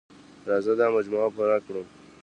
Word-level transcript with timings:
راځه 0.49 0.73
دا 0.79 0.87
مجموعه 0.95 1.29
پوره 1.35 1.57
کړو. 1.65 1.81